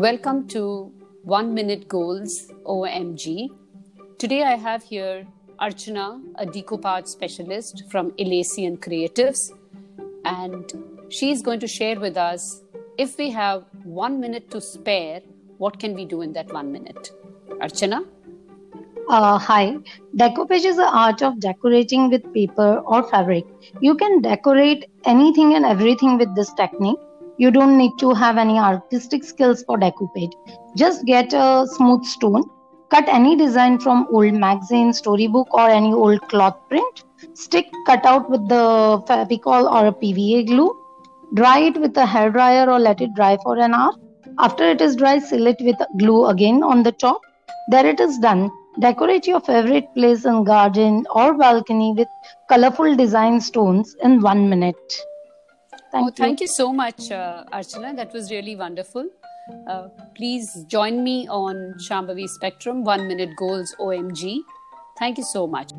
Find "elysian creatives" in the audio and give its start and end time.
8.16-9.50